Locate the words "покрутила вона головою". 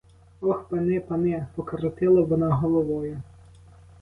1.55-3.21